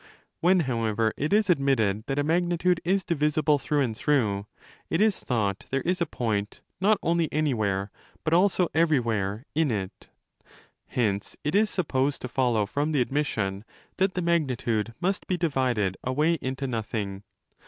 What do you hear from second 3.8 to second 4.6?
and through',